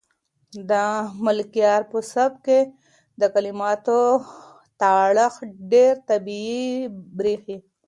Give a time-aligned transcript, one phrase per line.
[0.69, 0.71] د
[1.25, 2.59] ملکیار په سبک کې
[3.19, 3.99] د کلماتو
[4.79, 6.67] تړښت ډېر طبیعي
[7.17, 7.57] برېښي.